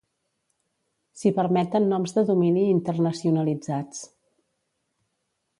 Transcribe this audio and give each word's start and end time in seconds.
S'hi 1.19 1.31
permeten 1.41 1.85
noms 1.93 2.17
de 2.17 2.25
domini 2.31 2.65
internacionalitzats. 2.79 4.05